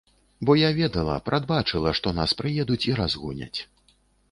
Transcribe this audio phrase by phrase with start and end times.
[0.45, 3.55] Бо я ведала, прадбачыла, што нас прыедуць і разгоняць.